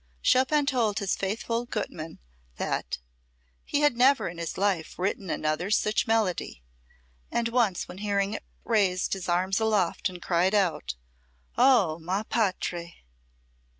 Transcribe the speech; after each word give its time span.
Chopin 0.23 0.65
told 0.65 0.97
his 0.97 1.15
faithful 1.15 1.65
Gutmann 1.67 2.17
that 2.57 2.97
"he 3.63 3.81
had 3.81 3.95
never 3.95 4.27
in 4.27 4.39
his 4.39 4.57
life 4.57 4.97
written 4.97 5.29
another 5.29 5.69
such 5.69 6.07
melody," 6.07 6.63
and 7.29 7.49
once 7.49 7.87
when 7.87 7.99
hearing 7.99 8.33
it 8.33 8.43
raised 8.63 9.13
his 9.13 9.29
arms 9.29 9.59
aloft 9.59 10.09
and 10.09 10.19
cried 10.19 10.55
out: 10.55 10.95
"Oh, 11.55 11.99
ma 11.99 12.23
patrie!" 12.23 13.03